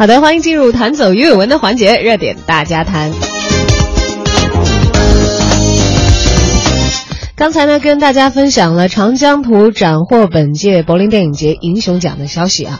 [0.00, 3.10] 好的，欢迎进入弹走鱼尾纹的环节，热点大家谈。
[7.34, 12.78] 刚才呢，跟大家分享了《长江图》斩获本届柏林电影节银熊奖的消息啊。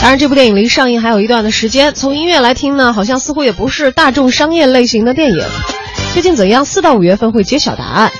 [0.00, 1.94] 当然，这部电影离上映还有一段的时间。
[1.94, 5.46] 从音乐来听呢，好像似乎也不是大众商业类型的电影。
[6.12, 6.64] 究竟怎样？
[6.64, 8.10] 四到五月份会揭晓答案。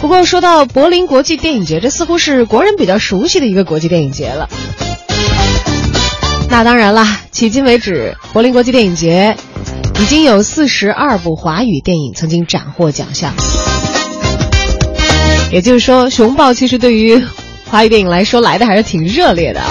[0.00, 4.48] 不过说到柏林国际电影节，这似乎是国人比较熟悉的一个国际电影节了。
[6.52, 9.34] 那当然啦，迄今为止，柏林国际电影节
[9.98, 13.32] 已经有四十二部华语电影曾经斩获奖项。
[15.50, 17.24] 也就是说，熊抱其实对于
[17.70, 19.66] 华语电影来说来的还是挺热烈的啊。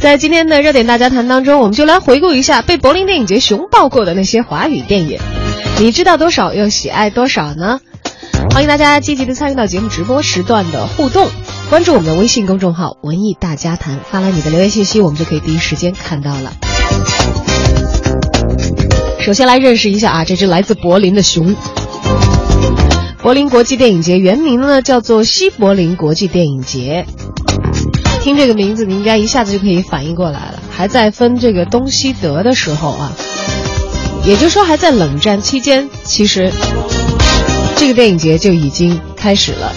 [0.00, 5.18] 在今天的热点大家谈当中，我们就来回顾一下被柏林电影节熊抱过的那些华语电影，
[5.80, 7.80] 你知道多少，又喜爱多少呢？
[8.52, 11.28] 欢迎大家积极的参与到节目直播时段的互动。
[11.72, 16.52] 关注我们的微信公众号“文艺大家谈”，发来你的留言信息，我们就可以第一时间看到了。
[19.20, 21.56] 首先来认识一下啊，这只来自柏林的熊。
[23.22, 27.06] 柏林国际电影节原名呢叫做西柏林国际电影节。
[28.20, 30.62] 听这个名字，你应该一下子就可以反应过来了。
[30.70, 33.12] 还在分这个东西德的时候啊，
[34.26, 36.52] 也就是说还在冷战期间，其实
[37.76, 39.72] 这个电影节就已经开始了。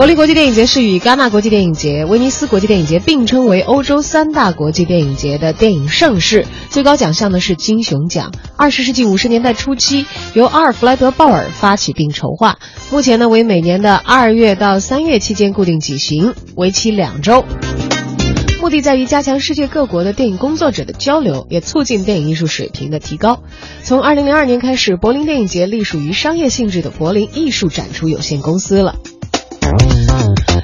[0.00, 8.32] 柏林国际电影节是与戛纳国际电影节、威尼斯国际电影节并称为欧洲三大国际电影节的电影盛事，最高奖项呢是金熊奖。
[8.56, 12.58] 二十世纪五十年代初期，由阿尔弗莱德·鲍尔发起并筹划，
[12.90, 17.44] 目前呢为每年的二月到三月期间固定举行，为期两周。
[18.62, 23.42] 目的在于加强世界各国的电影工作者的交流，也促进电影艺术水平的提高。
[23.82, 28.94] 从二零零二年开始，柏林电影节隶属于商业性质的柏林艺术展出有限公司了。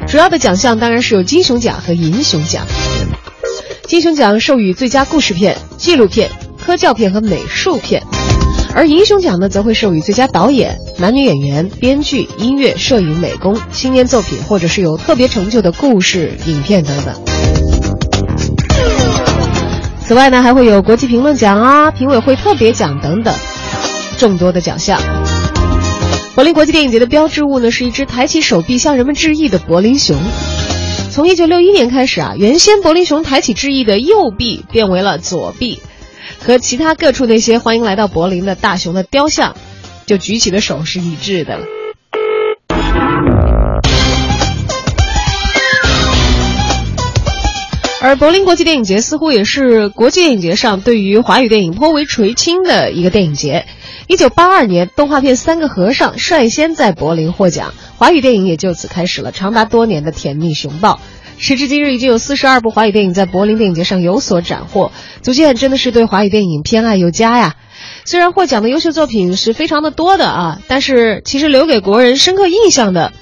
[0.08, 2.64] 主要的奖项当然是有金熊奖和银熊奖。
[3.86, 6.30] 金熊奖授予最佳故事片、纪录片、
[6.64, 8.02] 科教片和美术片，
[8.74, 17.14] 而银熊奖呢则会授予最佳导演、男女演员、编剧、音乐、摄影、美工、青年作品或者是有特别成就的故事影片等等。
[20.06, 23.34] 此外呢，还会有国际评论奖啊、评委会特别奖等等
[24.18, 25.00] 众多的奖项。
[26.36, 30.18] 柏林国际电影节的标志物呢，是一只抬起手臂向人们致意的柏林熊。
[31.10, 35.80] 从一九六一年开始啊，原先柏林熊抬起致意的右臂变为了左臂，
[36.38, 39.56] 和其他各处那些欢迎来到柏林的大熊的雕像，
[40.04, 41.58] 就举起的手是一致的。
[48.02, 53.64] 而柏林国际电影节似乎也是国际电影节上对于华语电影颇为垂青的一个电影节。
[54.08, 61.00] 一九八二年，动画片《三个和尚》率先在柏林获奖，华语电影也就此开始了长达多年的甜蜜熊抱。
[61.38, 67.56] 时至今日，已经有四十二部华语电影在柏林电影节上有所斩获，足见真的是对华语电影偏爱有加呀。
[68.04, 73.12] 虽然获奖的优秀作品是非常的多的啊，但是其实留给国人深刻印象的，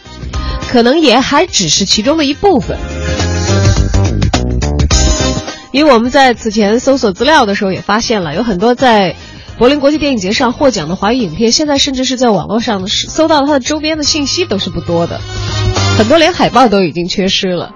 [0.71, 2.77] 可能也还只是其中的一部分。
[5.72, 9.16] 因为我们在此前搜索资料的时候也发现了，有很多在。
[9.56, 15.20] 柏林国际电影节上获奖的华语影片，现在甚至是在网络上搜到它的周边的信息都是不多的，
[15.97, 17.70] 很多连海报都已经缺失了。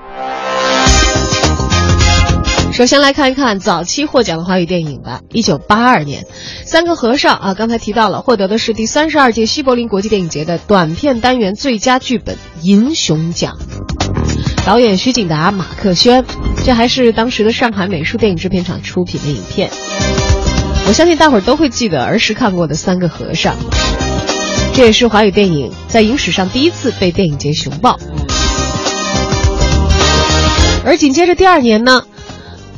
[2.72, 5.20] 首先来看一看早期获奖的华语电影吧。
[5.32, 6.22] 一九八二年，
[6.64, 13.56] 《三个和尚》啊，刚才提到了，获得的是第三十二届西柏林国际电影节的短片单元最佳剧本银熊奖，
[14.64, 16.24] 导演徐景达、马克轩，
[16.64, 19.70] 这还是当时的上海美术电影制片厂出品的影片。
[20.88, 23.54] 我相信大伙儿都会记得儿时看过的《三个和尚》，
[24.72, 28.00] 这也是华语电影在影史上第一次被电影节熊抱。
[30.86, 32.04] 而紧接着第二年呢，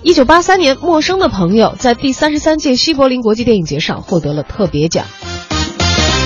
[0.03, 5.05] 一九八三年，《陌生的朋友》在第三十三届西柏林国际电影节上获得了特别奖。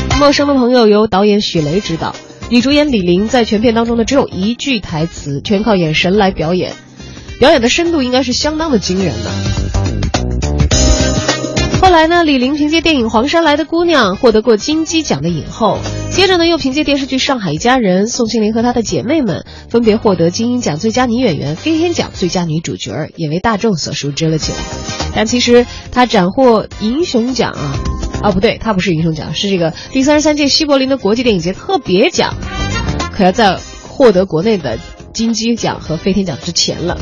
[0.18, 2.16] 《陌生的朋友》由导演许雷执导，
[2.48, 6.72] 女主演李玲在全片当中呢只有一句台词，全靠眼神来表演，
[7.38, 10.13] 表演的深度应该是相当的惊人的。
[11.94, 15.78] 后来呢，李玲凭借电影《黄山来的姑娘》获得过金鸡奖的影后，
[16.10, 24.58] 接着呢又凭借电视剧《上海一家人》，宋庆龄和她的姐妹们分别获得金鹰奖最佳女演员、飞天奖最佳女主角，也为大众所熟知了起来。
[25.14, 27.78] 但其实她斩获银熊奖啊，
[28.24, 32.34] 哦不对，她不是银熊奖，是这个第三十三届西柏林的国际电影节特别奖，
[33.12, 34.80] 可要在获得国内的
[35.12, 36.98] 金鸡奖和飞天奖之前了。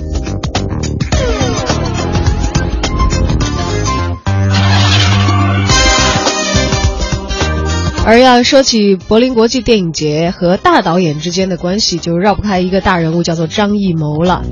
[8.04, 14.43] 而要说起柏林国际电影节和大导演之间的关系就绕不开一个大人物叫做张艺谋了。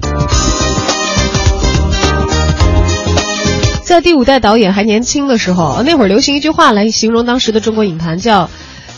[3.82, 8.48] 在第五代导演还年轻的时候那会儿流行一句话来形容当时的中国影坛叫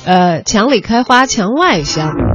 [0.04, 2.31] 呃墙里开花墙外香。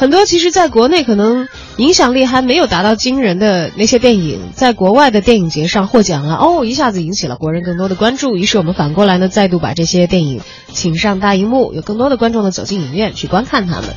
[0.00, 8.38] 很多其实在国内可能影响力还没有达到惊人的那些电影，在国外的电影节上获奖了，哦，一下子引起了国人更多的关注。
[8.38, 10.40] 于是我们反过来呢，再度把这些电影
[10.72, 13.90] 请上大荧幕，有更多的观众呢走进影院去观看他们。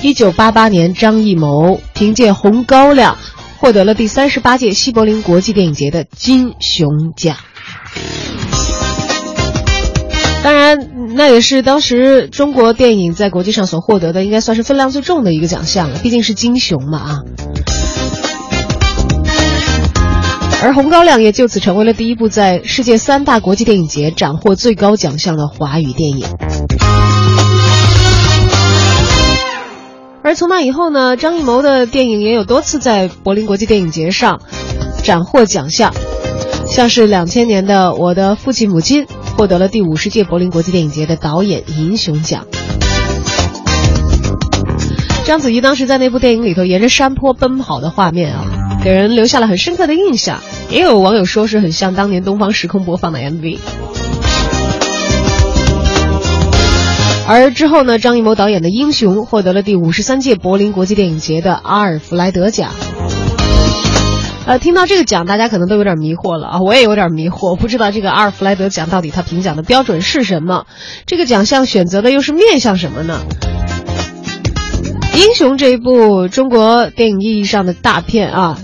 [0.00, 3.18] 一九八八年，张艺谋凭借《红高粱》
[3.60, 7.36] 获得了第三十八届西柏林国际电影节的金熊奖。
[10.42, 15.98] 当然，那也是当时中国电影在国际上所获得的，应该算是分量最重的一个奖项了。
[16.02, 17.18] 毕竟是金熊嘛啊！
[20.62, 26.26] 而《红高粱》也就此成为了第一部在世界三大国际电影节斩获最高奖项的华语电影。
[30.22, 34.40] 而从那以后呢，张艺谋的电影也有多次在柏林国际电影节上
[35.04, 35.94] 斩获奖项，
[36.66, 39.04] 像是两千年的《我的父亲母亲》。
[39.36, 42.46] 获得了第五十届柏林国际电影节的导演银熊奖。
[45.24, 48.44] 章子怡当时在那部电影里头沿着山坡奔跑的画面啊，
[48.84, 50.38] 给人留下了很深刻的印象。
[50.70, 53.58] 也有网友说是很像当年东方时空播放的 MV。
[57.26, 62.70] 而之后呢，张艺谋导演的《英雄》获得了第五十三届柏林国际电影节的阿尔弗莱德奖。
[64.46, 70.66] 呃，听到这个奖，大家可能都有点迷惑了啊，我也有点迷惑，不知道这个阿尔弗莱德奖到底他评奖的标准是什么？
[71.06, 73.20] 这个奖项选择的又是面向什么呢？
[75.16, 78.58] 英雄这一部中国电影意义上的大片啊，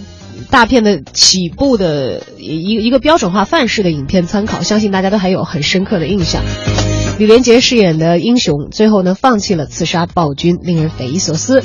[0.51, 6.43] 大片的起步的一一个标准化范式的影片参考，相信大家都还有很深刻的印象。
[7.19, 11.63] 李连杰饰演的英雄，最后呢放弃了刺杀暴君，令人匪夷所思。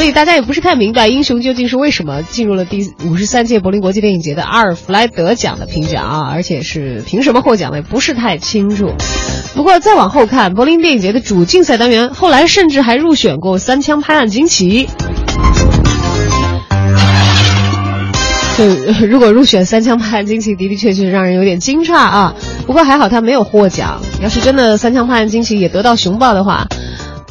[0.00, 6.30] 所以大家也不是太明白，英雄究竟是为什么进入了第五十三届柏林国际电影节的阿尔弗莱德奖的评奖啊？
[6.32, 8.94] 而且是凭什么获奖的，不是太清楚。
[9.54, 14.86] 不过再往后看，柏林电影节的主竞赛单元后来甚至还入选过《三枪拍案惊奇》。
[18.56, 22.34] 就如果入选《三枪拍案惊奇》，的的确确让人有点惊诧啊。
[22.66, 24.00] 不过还好他没有获奖。
[24.22, 26.66] 要是真的《三枪拍案惊奇》也得到熊抱的话。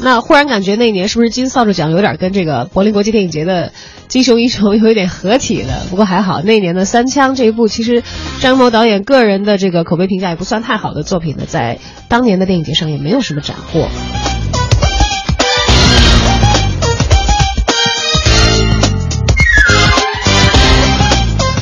[0.02, 3.74] 那忽然感觉那年是不是金扫帚奖有点跟这个柏林国际电影节的
[4.08, 5.86] 金熊英雄有一点合体了？
[5.90, 8.02] 不过还好，那年的《三枪》这一部其实
[8.40, 13.90] 张艺谋导演个人的这个口碑评价也不算太好的作品呢，在当年的电影节上也没有什么斩获。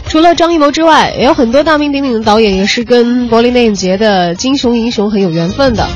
[0.07, 5.87] 除了张艺谋之外，也有很多大名鼎鼎的导演也是跟柏林电影节的金熊英雄很有缘分的。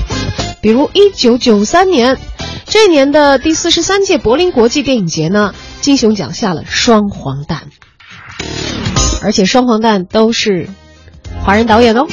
[0.62, 2.18] 比如一九九三年，
[2.66, 7.64] 这年的第四十三届柏林国际电影节呢，金熊奖下了双黄蛋，
[9.24, 10.70] 而且双黄蛋都是
[11.44, 12.08] 华人导演哦。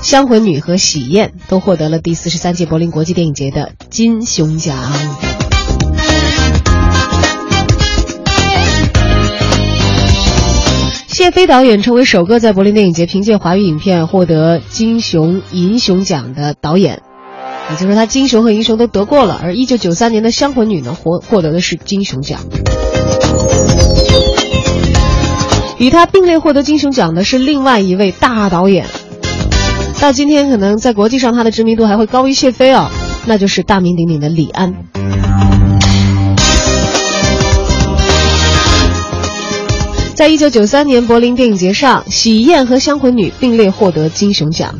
[0.00, 5.37] 香魂女和喜宴都获得了第四十三届柏林国际电影节的金熊奖。
[11.18, 17.02] 谢飞导演成为首个在柏林电影节凭借华语影片获得金熊、银熊奖的导演，
[17.70, 19.40] 也就是说他金熊和银熊都得过了。
[19.42, 22.38] 而一九九三年的《香魂女》呢，获获得的是金熊奖。
[25.78, 28.86] 与他并列获得金熊奖的是另外一位大导演，
[30.00, 32.92] 到今天可能在国际上他的知名度还会高于谢飞啊，
[33.26, 34.72] 那就是大名鼎鼎的李安。
[40.18, 44.74] 在一九九三年柏林电影节上，《喜宴》和《香魂女》并列获得金熊奖。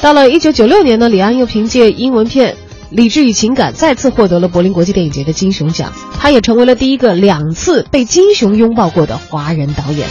[0.00, 2.52] 到了一九九六年呢，李安又凭借英文片
[2.90, 5.92] 《理智与情感》再次获得了柏林国际电影节的金熊奖。
[6.20, 10.06] 他也成为了第一个两次被金熊拥抱过的华人导演。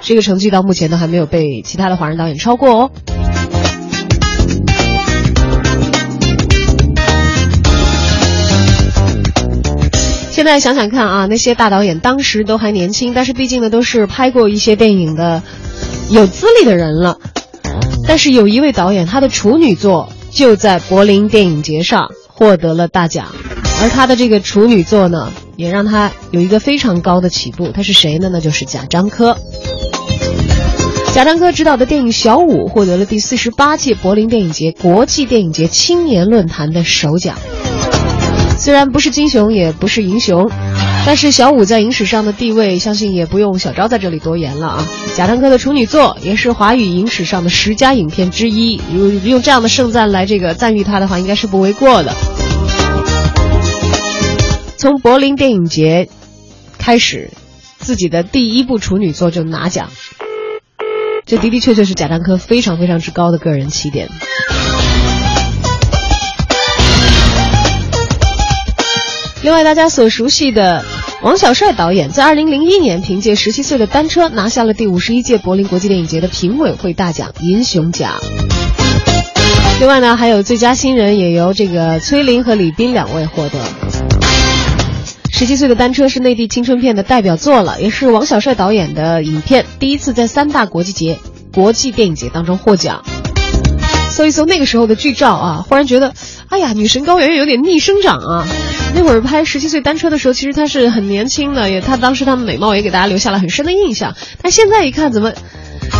[0.00, 2.90] 这个成绩到目前都还没有被其他的华人导演超过哦。
[10.34, 15.44] 现在想想看啊，那些大导演当时都还年轻，但是毕竟呢都是拍过一些电影的
[16.10, 17.20] 有资历的人了。
[18.08, 23.28] 但是有一位导演，他的处女作就在柏林电影节上获得了大奖，
[23.80, 27.68] 而他的这个处女作呢，也让他有一个非常高的起步。
[27.68, 28.28] 他是谁呢？
[28.32, 29.36] 那就是贾樟柯。
[31.12, 37.38] 贾樟柯执导的电影《小五》获得了第四十八届柏林电影节国际电影节青年论坛的首奖。
[38.64, 40.50] 虽然不是金熊，也不是银熊，
[41.04, 44.88] 但是小五在影史上的地位，相信也不用小昭在这里多言了啊。
[45.14, 48.80] 贾樟柯的处女作，也是华语影史上的十佳影片之一。
[48.94, 52.14] 用用这样的盛赞来这个赞誉他的话，应该是不为过的。
[54.78, 56.08] 从柏林电影节
[56.78, 57.32] 开始，
[57.76, 59.90] 自己的第一部处女作就拿奖，
[61.26, 64.08] 这的的确确是贾樟柯非常非常之高的个人起点。
[69.44, 70.82] 另外，大家所熟悉的
[71.20, 78.14] 王小帅导演，在二零零一年凭借《十七岁的单车》拿下了第五十一届柏林国际电影节的评委会大奖银熊奖。
[79.80, 83.58] 另外呢，还有最佳新人也由这个崔琳和李斌两位获得。
[85.30, 91.18] 《十七岁的单车》是内地青春片的代表作了，也是王小帅导演的影片第一次在三大国际节
[91.52, 93.04] 国际电影节当中获奖。
[94.14, 96.14] 搜一搜那个时候的剧照啊，忽然觉得，
[96.48, 98.46] 哎呀，女神高圆圆有点逆生长啊。
[98.94, 104.14] 那会儿拍《十七岁单车》的时候，其实她是很年轻的，也她当时她的美貌也给大家留下了很深的印象。
[104.40, 105.32] 但现在一看，怎么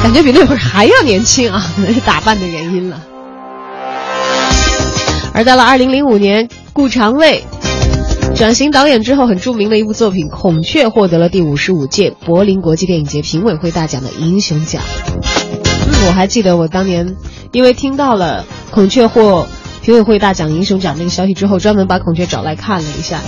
[0.01, 1.67] 感觉比那会儿还要年轻啊？
[1.75, 3.03] 可能是打扮的原因了。
[5.33, 7.43] 而到了二零零五年，顾长卫
[8.37, 14.81] 转型导演之后，很著名的一部作品《孔雀》获得了第五十五届柏林国际电影节评委会大奖的英雄奖。
[16.07, 17.17] 我还记得我当年
[17.53, 19.47] 因为听到了《孔雀》获。
[19.83, 23.21] 评委会大奖英雄奖那个消息之后，专门把孔雀找来看了一下。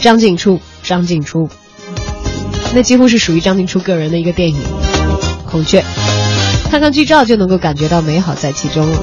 [0.00, 1.48] 张静初，张静初，
[2.74, 4.56] 那几乎是属于张静初个人的一个电影
[5.48, 5.80] 《孔雀》，
[6.72, 8.98] 看看剧照就能够感觉到美好在其中了。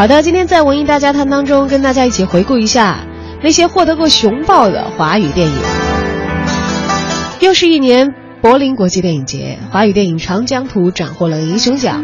[0.00, 3.04] 好的，今天在文艺大家谈当中，跟大家一起回顾一下
[3.42, 5.54] 那些获得过熊抱的华语电影。
[7.40, 12.02] 又是一年柏林国际电影节，华语电影《长江图》斩获了银熊奖。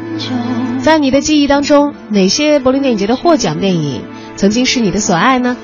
[0.78, 4.02] 在你的记忆当中，哪些柏林电影节的获奖电影
[4.36, 5.56] 曾经是你的所爱呢？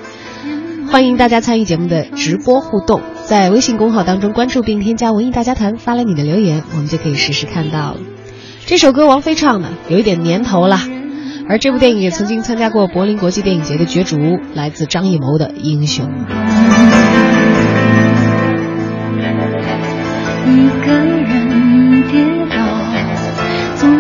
[0.90, 7.98] 欢迎大家参与节目的直播互动，在微信公号当中关注并添加“文艺大家谈”，发来你的留言，我们就可以实时看到了。
[8.64, 10.80] 这首歌王菲唱的，有一点年头了。
[11.48, 16.06] 而这部电影也曾经参加过柏林国际电影节的角逐，来自张艺谋的《英雄》。
[20.44, 22.56] 一个人跌倒，
[23.76, 23.96] 总有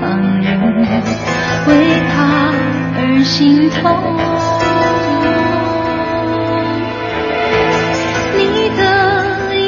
[0.00, 0.46] 旁人
[1.66, 1.70] 为
[2.08, 2.16] 他
[2.96, 3.78] 而心痛。
[8.36, 8.40] 你
[8.76, 8.80] 的
[9.56, 9.60] 英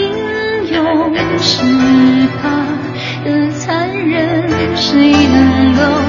[0.75, 0.79] 勇
[1.39, 1.49] 是
[2.41, 2.43] 他
[3.25, 3.69] 的残
[4.09, 6.00] 忍，谁能够？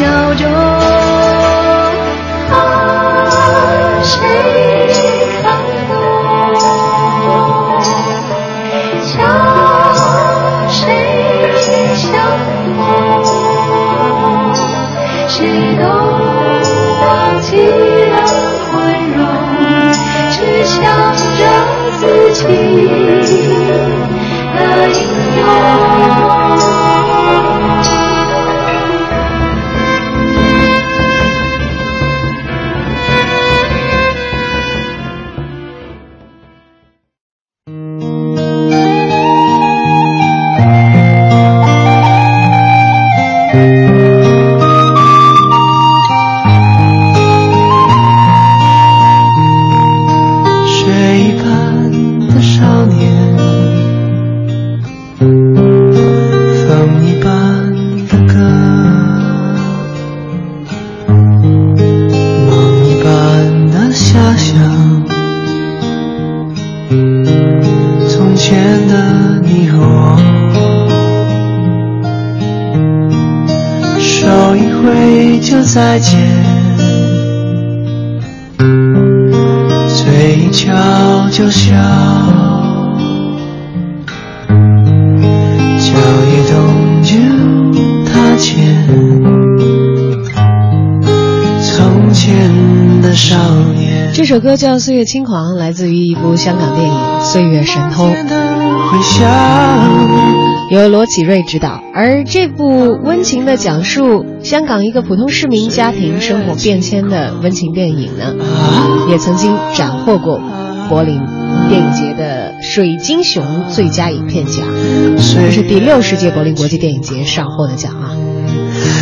[0.00, 0.42] 笑中，
[2.50, 2.56] 啊，
[4.02, 4.16] 谁
[5.42, 5.44] 看
[5.88, 5.92] 懂？
[9.02, 9.12] 笑
[10.68, 10.78] 谁
[11.94, 12.08] 相
[12.46, 12.78] 逢？
[15.28, 15.36] 谁
[15.76, 15.82] 都
[17.02, 17.04] 忘
[17.42, 17.48] 记
[18.08, 18.16] 了
[18.70, 18.72] 宽
[19.18, 19.20] 容，
[20.30, 20.80] 只想
[21.36, 21.40] 着
[21.98, 22.02] 自
[22.32, 22.40] 己
[94.12, 98.04] 这首歌叫《岁月轻狂》，来自于一部香港电影《岁月神偷》，
[100.70, 101.80] 由罗启瑞执导。
[101.94, 108.34] 而这部温情的讲述香港一个普通市民家庭生活变迁的温情电影呢，
[109.08, 110.40] 也曾经斩获过
[110.90, 111.20] 柏林
[111.68, 114.66] 电影节的水晶熊最佳影片奖，
[115.16, 118.10] 这是第六十届柏林国际电影节上获的奖啊。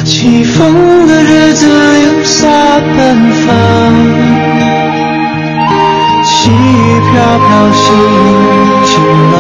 [0.05, 2.47] 起风的日子有洒
[2.79, 3.17] 奔
[3.47, 3.49] 放。
[6.27, 7.85] 细雨飘飘，心
[8.85, 9.01] 晴
[9.33, 9.39] 朗。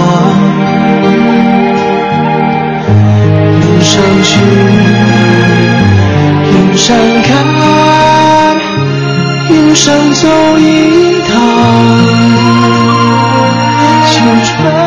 [3.60, 4.40] 云上去，
[6.50, 7.28] 云上看，
[9.78, 10.98] 上想走一。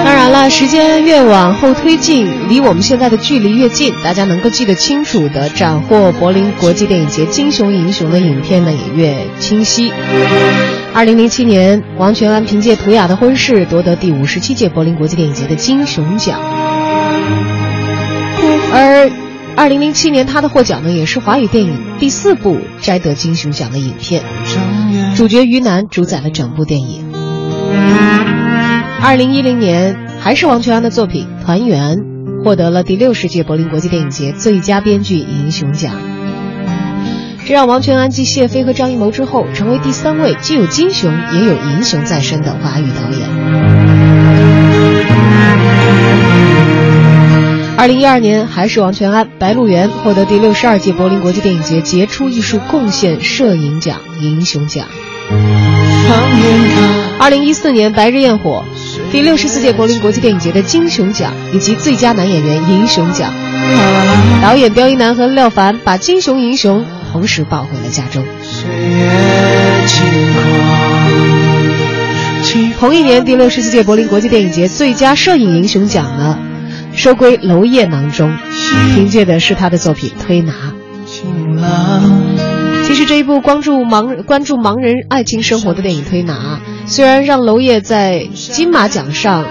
[0.04, 9.94] 当然了，时间越往后推进，离我们现在的距离越近，大家能够记得清楚的斩获柏林国际电影节金熊银熊的影片呢，也越清晰。
[10.94, 16.38] 二零零七年，王全安凭借《图雅的婚事》夺得第五十七届柏林国际电影节的金熊奖，
[18.74, 19.10] 而
[19.56, 24.24] 二零零七年他的获奖呢，也是华语电影第四部摘得金熊奖的影片，
[25.16, 27.12] 主角于南主宰了整部电影。
[29.02, 31.98] 二零一零年，还是王全安的作品《团圆》，
[32.44, 35.94] 获得了第六十届柏林国际电影节最佳编剧银熊奖。
[37.46, 43.28] 这让王全安继谢飞和张艺谋之后，成为第三位既有金熊也有银熊在身的华语导演。
[47.82, 54.86] 二零一二年，还是王全安《白鹿原》获得第六十二届柏林国际电影节杰出艺术贡献摄影奖银熊奖。
[57.18, 58.64] 二零一四年，《白日焰火》
[59.12, 63.34] 第六十四届柏林国际电影节的金熊奖以及最佳男演员银熊奖。
[64.44, 66.86] 导演刁一男和廖凡把金熊银熊。
[67.12, 68.24] 同时抱回了家中。
[72.80, 76.38] 同一年，第六十四届柏林国际电影节最佳摄影银熊奖呢，
[76.96, 78.38] 收归娄烨囊中，
[78.94, 80.54] 凭借的是他的作品《推拿》。
[82.86, 89.46] 其实这一部关注盲关注盲人爱情生活的电影《推拿》，虽然让娄烨在金马奖上。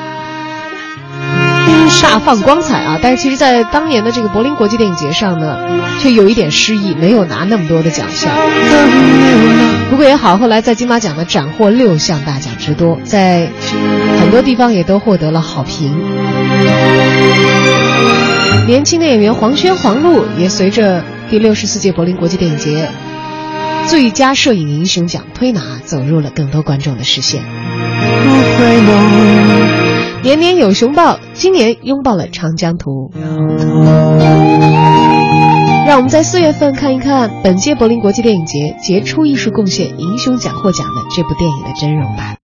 [2.03, 2.99] 大放光彩啊！
[3.01, 5.59] 但是其实，在当年的这个柏林国际电影节上呢，
[6.01, 8.33] 却有一点失意，没有拿那么多的奖项。
[9.91, 13.51] 不过也好，后来在金马奖呢斩获六项大奖之多，在
[14.19, 15.95] 很多地方也都获得了好评。
[18.67, 22.89] 年轻的演员黄轩、黄璐也随着第六十四届柏林国际电影节
[23.89, 27.43] 最佳摄影银熊奖推拿，走入了更多观众的视线。
[30.23, 33.11] 年年有熊抱，今年拥抱了长江图。
[35.87, 42.40] 让我们在四月份看一看本届柏林国际电影节杰出艺术贡献银熊奖获奖的这部电影的真容吧。